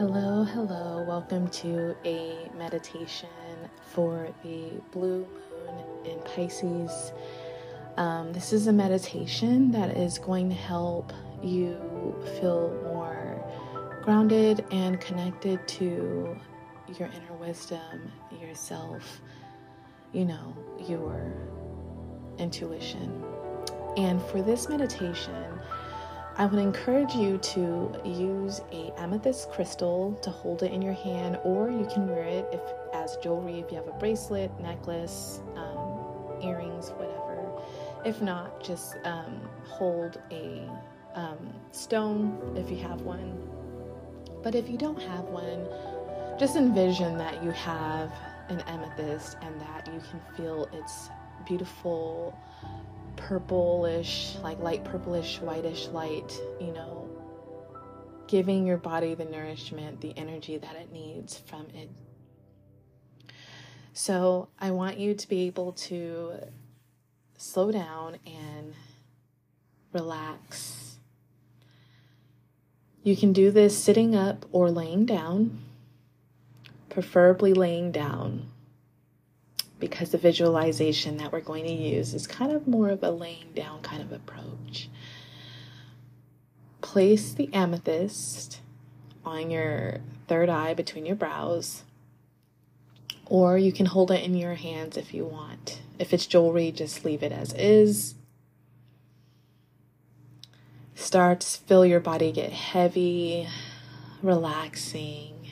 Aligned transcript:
Hello, 0.00 0.44
hello. 0.44 1.04
Welcome 1.06 1.48
to 1.48 1.94
a 2.06 2.48
meditation 2.56 3.28
for 3.92 4.30
the 4.42 4.70
blue 4.92 5.28
moon 5.66 6.06
in 6.06 6.18
Pisces. 6.20 7.12
Um, 7.98 8.32
this 8.32 8.54
is 8.54 8.66
a 8.66 8.72
meditation 8.72 9.70
that 9.72 9.98
is 9.98 10.18
going 10.18 10.48
to 10.48 10.54
help 10.54 11.12
you 11.42 11.76
feel 12.40 12.74
more 12.82 13.44
grounded 14.02 14.64
and 14.70 14.98
connected 15.02 15.68
to 15.68 16.34
your 16.98 17.08
inner 17.08 17.34
wisdom, 17.38 18.10
yourself, 18.40 19.20
you 20.14 20.24
know, 20.24 20.56
your 20.88 21.30
intuition. 22.38 23.22
And 23.98 24.22
for 24.22 24.40
this 24.40 24.66
meditation, 24.66 25.60
I 26.36 26.46
would 26.46 26.58
encourage 26.58 27.14
you 27.14 27.38
to 27.38 28.00
use 28.04 28.62
a 28.72 28.92
amethyst 28.98 29.50
crystal 29.50 30.18
to 30.22 30.30
hold 30.30 30.62
it 30.62 30.72
in 30.72 30.80
your 30.80 30.94
hand, 30.94 31.38
or 31.44 31.70
you 31.70 31.86
can 31.92 32.08
wear 32.08 32.24
it 32.24 32.46
if 32.52 32.60
as 32.94 33.16
jewelry 33.16 33.60
if 33.60 33.70
you 33.70 33.76
have 33.76 33.88
a 33.88 33.98
bracelet, 33.98 34.50
necklace, 34.60 35.40
um, 35.56 36.40
earrings, 36.42 36.90
whatever. 36.90 37.60
If 38.04 38.22
not, 38.22 38.62
just 38.62 38.96
um, 39.04 39.40
hold 39.64 40.20
a 40.30 40.68
um, 41.14 41.52
stone 41.72 42.54
if 42.56 42.70
you 42.70 42.78
have 42.78 43.02
one. 43.02 43.38
But 44.42 44.54
if 44.54 44.68
you 44.70 44.78
don't 44.78 45.00
have 45.02 45.24
one, 45.24 45.66
just 46.38 46.56
envision 46.56 47.18
that 47.18 47.42
you 47.44 47.50
have 47.50 48.12
an 48.48 48.60
amethyst 48.60 49.36
and 49.42 49.60
that 49.60 49.86
you 49.92 50.00
can 50.10 50.20
feel 50.36 50.68
its 50.72 51.10
beautiful 51.46 52.38
purplish, 53.20 54.36
like 54.42 54.58
light 54.60 54.84
purplish, 54.84 55.40
whitish 55.40 55.88
light, 55.88 56.40
you 56.60 56.72
know, 56.72 57.08
giving 58.26 58.66
your 58.66 58.76
body 58.76 59.14
the 59.14 59.24
nourishment, 59.24 60.00
the 60.00 60.16
energy 60.16 60.56
that 60.58 60.76
it 60.76 60.92
needs 60.92 61.38
from 61.38 61.66
it. 61.74 61.90
So 63.92 64.48
I 64.58 64.70
want 64.70 64.98
you 64.98 65.14
to 65.14 65.28
be 65.28 65.46
able 65.46 65.72
to 65.72 66.32
slow 67.36 67.70
down 67.70 68.18
and 68.26 68.74
relax. 69.92 70.98
You 73.02 73.16
can 73.16 73.32
do 73.32 73.50
this 73.50 73.76
sitting 73.76 74.14
up 74.14 74.46
or 74.52 74.70
laying 74.70 75.06
down, 75.06 75.58
preferably 76.88 77.52
laying 77.52 77.92
down 77.92 78.48
because 79.80 80.10
the 80.10 80.18
visualization 80.18 81.16
that 81.16 81.32
we're 81.32 81.40
going 81.40 81.64
to 81.64 81.72
use 81.72 82.14
is 82.14 82.26
kind 82.26 82.52
of 82.52 82.68
more 82.68 82.90
of 82.90 83.02
a 83.02 83.10
laying 83.10 83.52
down 83.54 83.80
kind 83.80 84.02
of 84.02 84.12
approach. 84.12 84.88
Place 86.82 87.32
the 87.32 87.52
amethyst 87.52 88.60
on 89.24 89.50
your 89.50 89.98
third 90.28 90.48
eye 90.48 90.74
between 90.74 91.06
your 91.06 91.16
brows, 91.16 91.82
or 93.26 93.58
you 93.58 93.72
can 93.72 93.86
hold 93.86 94.10
it 94.10 94.22
in 94.22 94.34
your 94.34 94.54
hands 94.54 94.96
if 94.96 95.14
you 95.14 95.24
want. 95.24 95.80
If 95.98 96.12
it's 96.12 96.26
jewelry, 96.26 96.70
just 96.72 97.04
leave 97.04 97.22
it 97.22 97.32
as 97.32 97.52
is. 97.54 98.14
Start 100.94 101.40
to 101.40 101.60
feel 101.60 101.86
your 101.86 102.00
body 102.00 102.30
get 102.30 102.52
heavy, 102.52 103.48
relaxing 104.22 105.48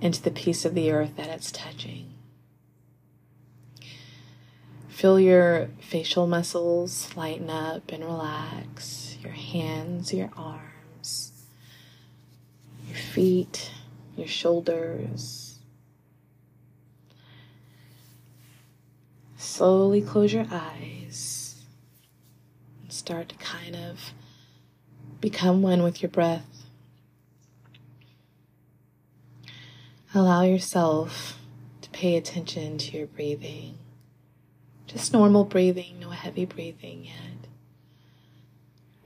into 0.00 0.22
the 0.22 0.30
piece 0.30 0.64
of 0.64 0.74
the 0.74 0.90
earth 0.90 1.16
that 1.16 1.28
it's 1.28 1.52
touching. 1.52 2.15
Feel 4.96 5.20
your 5.20 5.68
facial 5.78 6.26
muscles 6.26 7.14
lighten 7.14 7.50
up 7.50 7.92
and 7.92 8.02
relax. 8.02 9.18
Your 9.22 9.34
hands, 9.34 10.14
your 10.14 10.30
arms, 10.34 11.32
your 12.88 12.96
feet, 12.96 13.72
your 14.16 14.26
shoulders. 14.26 15.58
Slowly 19.36 20.00
close 20.00 20.32
your 20.32 20.46
eyes 20.50 21.60
and 22.80 22.90
start 22.90 23.28
to 23.28 23.34
kind 23.34 23.76
of 23.76 24.14
become 25.20 25.60
one 25.60 25.82
with 25.82 26.00
your 26.00 26.10
breath. 26.10 26.64
Allow 30.14 30.44
yourself 30.44 31.38
to 31.82 31.90
pay 31.90 32.16
attention 32.16 32.78
to 32.78 32.96
your 32.96 33.08
breathing. 33.08 33.76
Just 34.86 35.12
normal 35.12 35.44
breathing, 35.44 35.98
no 36.00 36.10
heavy 36.10 36.44
breathing 36.44 37.04
yet. 37.04 37.48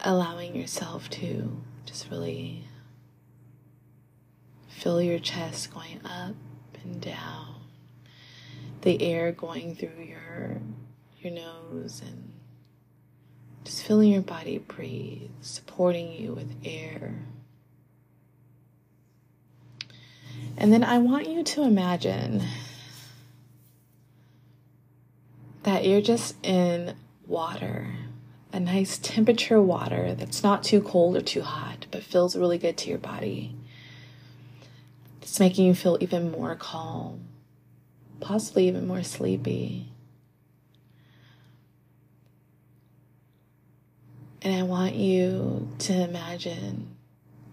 Allowing 0.00 0.54
yourself 0.54 1.08
to 1.10 1.62
just 1.86 2.10
really 2.10 2.64
feel 4.68 5.00
your 5.00 5.18
chest 5.18 5.72
going 5.72 6.00
up 6.04 6.34
and 6.82 7.00
down, 7.00 7.54
the 8.82 9.00
air 9.02 9.32
going 9.32 9.74
through 9.76 10.04
your 10.04 10.60
your 11.20 11.32
nose 11.32 12.02
and 12.04 12.32
just 13.64 13.84
feeling 13.84 14.12
your 14.12 14.22
body 14.22 14.58
breathe, 14.58 15.30
supporting 15.40 16.12
you 16.12 16.32
with 16.32 16.52
air. 16.64 17.14
And 20.56 20.72
then 20.72 20.82
I 20.82 20.98
want 20.98 21.28
you 21.28 21.44
to 21.44 21.62
imagine 21.62 22.42
that 25.62 25.84
you're 25.86 26.00
just 26.00 26.34
in 26.44 26.94
water, 27.26 27.86
a 28.52 28.60
nice 28.60 28.98
temperature 28.98 29.60
water 29.60 30.14
that's 30.14 30.42
not 30.42 30.62
too 30.62 30.80
cold 30.82 31.16
or 31.16 31.20
too 31.20 31.42
hot, 31.42 31.86
but 31.90 32.02
feels 32.02 32.36
really 32.36 32.58
good 32.58 32.76
to 32.78 32.90
your 32.90 32.98
body. 32.98 33.54
It's 35.20 35.38
making 35.38 35.66
you 35.66 35.74
feel 35.74 35.98
even 36.00 36.30
more 36.30 36.54
calm, 36.56 37.28
possibly 38.20 38.68
even 38.68 38.86
more 38.86 39.02
sleepy. 39.02 39.88
And 44.42 44.54
I 44.54 44.64
want 44.64 44.96
you 44.96 45.68
to 45.80 45.92
imagine 45.92 46.96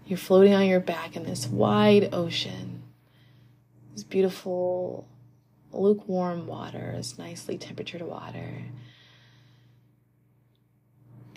you're 0.04 0.18
floating 0.18 0.54
on 0.54 0.66
your 0.66 0.80
back 0.80 1.14
in 1.14 1.24
this 1.24 1.46
wide 1.46 2.12
ocean, 2.12 2.82
this 3.94 4.02
beautiful 4.02 5.06
lukewarm 5.72 6.46
water, 6.46 6.94
is 6.96 7.18
nicely 7.18 7.58
temperatured 7.58 8.02
water. 8.02 8.64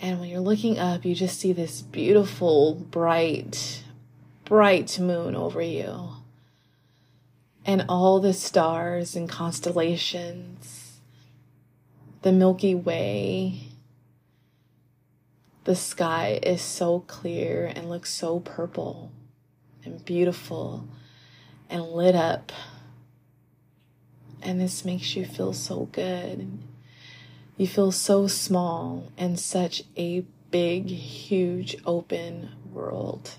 And 0.00 0.20
when 0.20 0.28
you're 0.28 0.40
looking 0.40 0.78
up, 0.78 1.04
you 1.04 1.14
just 1.14 1.40
see 1.40 1.52
this 1.52 1.80
beautiful, 1.80 2.74
bright, 2.74 3.84
bright 4.44 4.98
moon 4.98 5.34
over 5.34 5.62
you. 5.62 6.10
And 7.64 7.86
all 7.88 8.20
the 8.20 8.34
stars 8.34 9.16
and 9.16 9.28
constellations, 9.28 10.98
the 12.22 12.32
Milky 12.32 12.74
Way. 12.74 13.68
The 15.64 15.74
sky 15.74 16.38
is 16.42 16.60
so 16.60 17.00
clear 17.00 17.72
and 17.74 17.88
looks 17.88 18.12
so 18.12 18.40
purple 18.40 19.10
and 19.84 20.04
beautiful 20.04 20.86
and 21.70 21.82
lit 21.82 22.14
up 22.14 22.52
and 24.44 24.60
this 24.60 24.84
makes 24.84 25.16
you 25.16 25.24
feel 25.24 25.52
so 25.52 25.88
good. 25.90 26.58
You 27.56 27.66
feel 27.66 27.92
so 27.92 28.26
small 28.26 29.10
in 29.16 29.36
such 29.36 29.82
a 29.96 30.24
big, 30.50 30.88
huge, 30.88 31.76
open 31.86 32.50
world. 32.70 33.32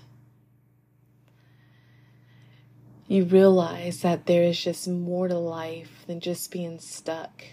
You 3.06 3.24
realize 3.24 4.00
that 4.00 4.26
there 4.26 4.42
is 4.42 4.60
just 4.60 4.88
more 4.88 5.28
to 5.28 5.38
life 5.38 6.04
than 6.06 6.20
just 6.20 6.50
being 6.50 6.80
stuck 6.80 7.44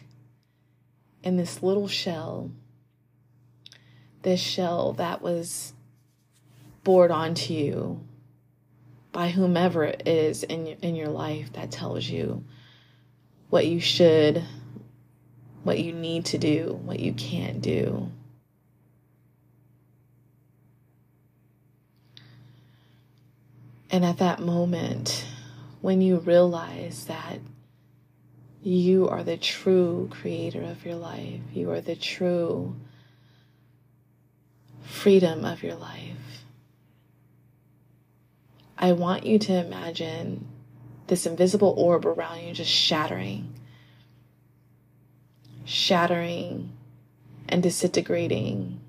in 1.22 1.38
this 1.38 1.62
little 1.62 1.88
shell. 1.88 2.52
This 4.24 4.40
shell 4.40 4.94
that 4.94 5.22
was 5.22 5.74
bored 6.84 7.12
onto 7.12 7.54
you 7.54 8.04
by 9.12 9.30
whomever 9.30 9.84
it 9.84 10.08
is 10.08 10.44
in, 10.44 10.66
in 10.82 10.96
your 10.96 11.10
life 11.10 11.54
that 11.54 11.72
tells 11.72 12.10
you 12.10 12.44
what 13.54 13.68
you 13.68 13.80
should, 13.80 14.44
what 15.62 15.78
you 15.78 15.94
need 15.94 16.26
to 16.26 16.40
do, 16.40 16.80
what 16.86 17.00
you 17.00 17.14
can't 17.14 17.62
do. 17.62 18.10
And 23.92 24.04
at 24.04 24.18
that 24.18 24.40
moment, 24.40 25.28
when 25.82 26.02
you 26.02 26.18
realize 26.18 27.06
that 27.06 27.42
you 28.64 29.08
are 29.08 29.24
the 29.24 29.38
true 29.38 30.10
creator 30.10 30.64
of 30.64 30.84
your 30.84 30.96
life, 30.96 31.42
you 31.54 31.70
are 31.70 31.82
the 31.82 31.96
true 31.96 32.76
freedom 34.82 35.46
of 35.46 35.62
your 35.62 35.76
life. 35.76 36.44
I 38.80 38.94
want 38.94 39.28
you 39.28 39.38
to 39.38 39.54
imagine 39.54 40.48
this 41.08 41.26
invisible 41.26 41.74
orb 41.78 42.06
around 42.06 42.42
you 42.42 42.54
just 42.54 42.72
shattering, 42.72 43.54
shattering 45.66 46.72
and 47.50 47.62
disintegrating 47.62 48.80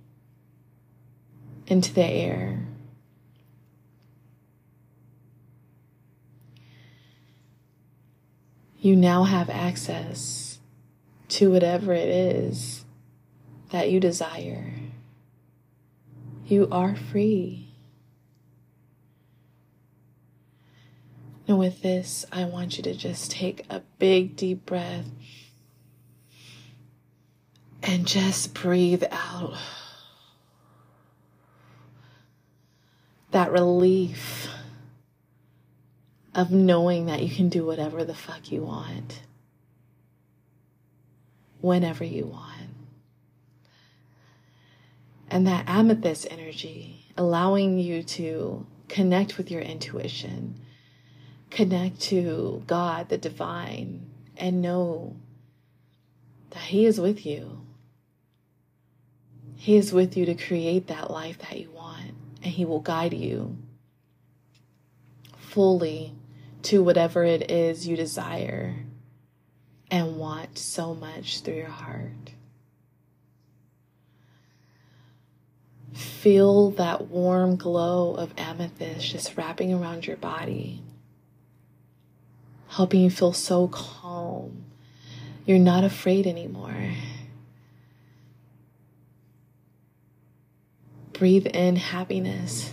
into 1.66 1.92
the 1.92 2.04
air. 2.04 2.66
You 8.78 8.96
now 8.96 9.24
have 9.24 9.48
access 9.48 10.58
to 11.28 11.50
whatever 11.50 11.94
it 11.94 12.08
is 12.08 12.84
that 13.70 13.90
you 13.90 13.98
desire. 13.98 14.74
You 16.46 16.68
are 16.70 16.94
free. 16.94 17.63
And 21.46 21.58
with 21.58 21.82
this, 21.82 22.24
I 22.32 22.44
want 22.44 22.76
you 22.76 22.82
to 22.84 22.94
just 22.94 23.30
take 23.30 23.66
a 23.68 23.82
big, 23.98 24.36
deep 24.36 24.64
breath. 24.64 25.06
And 27.82 28.06
just 28.06 28.54
breathe 28.54 29.04
out. 29.10 29.58
That 33.30 33.52
relief 33.52 34.48
of 36.34 36.50
knowing 36.50 37.06
that 37.06 37.22
you 37.22 37.34
can 37.34 37.48
do 37.48 37.64
whatever 37.66 38.04
the 38.04 38.14
fuck 38.14 38.50
you 38.50 38.62
want. 38.62 39.20
Whenever 41.60 42.04
you 42.04 42.26
want. 42.26 42.70
And 45.30 45.46
that 45.46 45.68
amethyst 45.68 46.26
energy 46.30 47.06
allowing 47.16 47.78
you 47.78 48.02
to 48.02 48.66
connect 48.88 49.36
with 49.36 49.50
your 49.50 49.62
intuition, 49.62 50.60
connect 51.54 52.00
to 52.00 52.62
God, 52.66 53.08
the 53.08 53.16
divine, 53.16 54.10
and 54.36 54.60
know 54.60 55.16
that 56.50 56.64
He 56.64 56.84
is 56.84 57.00
with 57.00 57.24
you. 57.24 57.60
He 59.56 59.76
is 59.76 59.92
with 59.92 60.16
you 60.16 60.26
to 60.26 60.34
create 60.34 60.88
that 60.88 61.10
life 61.10 61.38
that 61.38 61.58
you 61.58 61.70
want, 61.70 62.12
and 62.42 62.52
He 62.52 62.64
will 62.64 62.80
guide 62.80 63.14
you 63.14 63.56
fully 65.38 66.12
to 66.62 66.82
whatever 66.82 67.22
it 67.22 67.50
is 67.50 67.86
you 67.86 67.96
desire 67.96 68.74
and 69.90 70.16
want 70.16 70.58
so 70.58 70.94
much 70.94 71.40
through 71.40 71.54
your 71.54 71.66
heart. 71.66 72.32
Feel 75.92 76.70
that 76.72 77.08
warm 77.08 77.54
glow 77.54 78.14
of 78.14 78.32
amethyst 78.36 79.06
just 79.06 79.36
wrapping 79.36 79.72
around 79.72 80.06
your 80.06 80.16
body, 80.16 80.82
helping 82.74 83.02
you 83.02 83.10
feel 83.10 83.32
so 83.32 83.68
calm. 83.68 84.64
You're 85.46 85.60
not 85.60 85.84
afraid 85.84 86.26
anymore. 86.26 86.74
Breathe 91.12 91.46
in 91.46 91.76
happiness, 91.76 92.72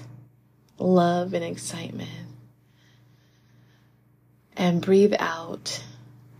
love, 0.79 1.35
and 1.35 1.43
excitement. 1.43 2.09
And 4.57 4.81
breathe 4.81 5.13
out 5.19 5.83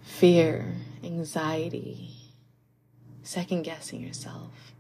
fear, 0.02 0.78
anxiety, 1.04 2.16
second 3.22 3.62
guessing 3.62 4.02
yourself. 4.02 4.74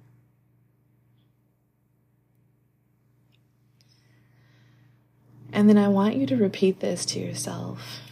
And 5.53 5.69
then 5.69 5.77
I 5.77 5.89
want 5.89 6.15
you 6.15 6.25
to 6.25 6.35
repeat 6.35 6.79
this 6.79 7.05
to 7.07 7.19
yourself. 7.19 8.10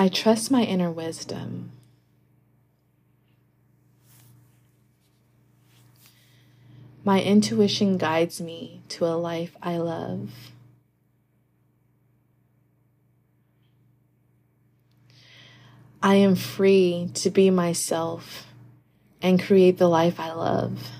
I 0.00 0.08
trust 0.08 0.50
my 0.50 0.62
inner 0.62 0.90
wisdom. 0.90 1.72
My 7.04 7.20
intuition 7.20 7.98
guides 7.98 8.40
me 8.40 8.80
to 8.88 9.04
a 9.04 9.12
life 9.12 9.54
I 9.62 9.76
love. 9.76 10.30
I 16.02 16.14
am 16.14 16.34
free 16.34 17.10
to 17.16 17.28
be 17.28 17.50
myself 17.50 18.46
and 19.20 19.42
create 19.42 19.76
the 19.76 19.86
life 19.86 20.18
I 20.18 20.32
love. 20.32 20.92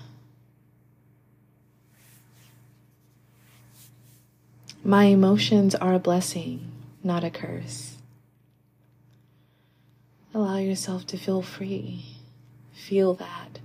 My 4.85 5.05
emotions 5.05 5.75
are 5.75 5.95
a 5.95 5.99
blessing, 5.99 6.71
not 7.03 7.25
a 7.25 7.31
curse. 7.31 7.97
Allow 10.33 10.59
yourself 10.59 11.07
to 11.09 11.17
feel 11.17 11.43
free. 11.43 12.05
Feel 12.73 13.15
that. 13.15 13.59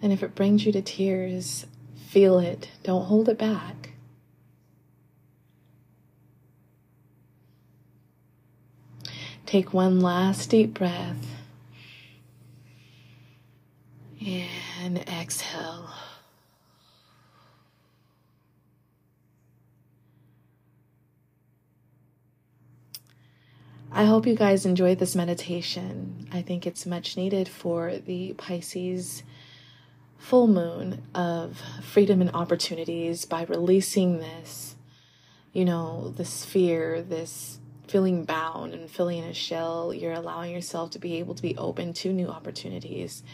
And 0.00 0.12
if 0.12 0.22
it 0.22 0.34
brings 0.34 0.64
you 0.64 0.72
to 0.72 0.82
tears, 0.82 1.66
feel 2.08 2.38
it. 2.38 2.70
Don't 2.82 3.04
hold 3.04 3.28
it 3.28 3.38
back. 3.38 3.90
Take 9.44 9.72
one 9.72 10.00
last 10.00 10.50
deep 10.50 10.74
breath 10.74 11.38
and 14.20 14.98
exhale. 15.08 15.90
I 23.98 24.04
hope 24.04 24.28
you 24.28 24.36
guys 24.36 24.64
enjoyed 24.64 25.00
this 25.00 25.16
meditation. 25.16 26.28
I 26.30 26.40
think 26.40 26.68
it's 26.68 26.86
much 26.86 27.16
needed 27.16 27.48
for 27.48 27.96
the 27.96 28.32
Pisces 28.34 29.24
full 30.18 30.46
moon 30.46 31.02
of 31.16 31.60
freedom 31.82 32.20
and 32.20 32.30
opportunities 32.30 33.24
by 33.24 33.42
releasing 33.42 34.18
this, 34.20 34.76
you 35.52 35.64
know, 35.64 36.10
this 36.16 36.44
fear, 36.44 37.02
this 37.02 37.58
feeling 37.88 38.24
bound 38.24 38.72
and 38.72 38.88
feeling 38.88 39.24
a 39.24 39.34
shell. 39.34 39.92
You're 39.92 40.12
allowing 40.12 40.52
yourself 40.52 40.92
to 40.92 41.00
be 41.00 41.16
able 41.16 41.34
to 41.34 41.42
be 41.42 41.56
open 41.56 41.92
to 41.94 42.12
new 42.12 42.28
opportunities, 42.28 43.24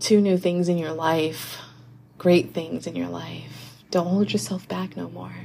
to 0.00 0.20
new 0.20 0.36
things 0.36 0.68
in 0.68 0.78
your 0.78 0.94
life, 0.94 1.58
great 2.18 2.52
things 2.52 2.88
in 2.88 2.96
your 2.96 3.08
life. 3.08 3.76
Don't 3.92 4.08
hold 4.08 4.32
yourself 4.32 4.66
back 4.66 4.96
no 4.96 5.08
more. 5.08 5.36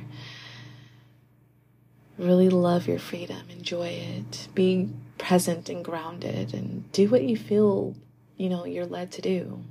Really 2.21 2.49
love 2.49 2.87
your 2.87 2.99
freedom, 2.99 3.49
enjoy 3.49 3.87
it, 3.87 4.47
be 4.53 4.89
present 5.17 5.69
and 5.69 5.83
grounded, 5.83 6.53
and 6.53 6.89
do 6.91 7.09
what 7.09 7.23
you 7.23 7.35
feel, 7.35 7.95
you 8.37 8.47
know, 8.47 8.63
you're 8.63 8.85
led 8.85 9.11
to 9.13 9.23
do. 9.23 9.63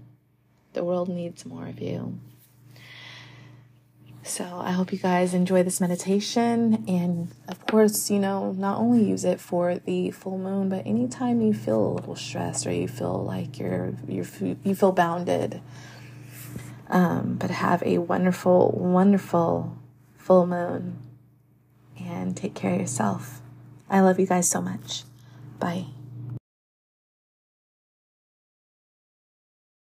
The 0.72 0.82
world 0.82 1.08
needs 1.08 1.46
more 1.46 1.68
of 1.68 1.80
you. 1.80 2.18
So 4.24 4.44
I 4.44 4.72
hope 4.72 4.92
you 4.92 4.98
guys 4.98 5.32
enjoy 5.32 5.62
this 5.62 5.80
meditation. 5.80 6.84
And 6.88 7.28
of 7.46 7.64
course, 7.66 8.10
you 8.10 8.18
know, 8.18 8.50
not 8.50 8.78
only 8.78 9.04
use 9.04 9.24
it 9.24 9.38
for 9.38 9.76
the 9.76 10.10
full 10.10 10.36
moon, 10.36 10.68
but 10.68 10.84
anytime 10.84 11.40
you 11.40 11.54
feel 11.54 11.80
a 11.80 11.94
little 11.94 12.16
stressed 12.16 12.66
or 12.66 12.72
you 12.72 12.88
feel 12.88 13.22
like 13.22 13.60
you're, 13.60 13.94
you're 14.08 14.26
you 14.64 14.74
feel 14.74 14.90
bounded. 14.90 15.60
Um, 16.88 17.36
but 17.38 17.50
have 17.50 17.80
a 17.84 17.98
wonderful, 17.98 18.72
wonderful 18.72 19.78
full 20.16 20.48
moon 20.48 20.98
and 22.06 22.36
take 22.36 22.54
care 22.54 22.74
of 22.74 22.80
yourself. 22.80 23.40
I 23.88 24.00
love 24.00 24.20
you 24.20 24.26
guys 24.26 24.48
so 24.48 24.60
much. 24.60 25.04
Bye. 25.58 25.86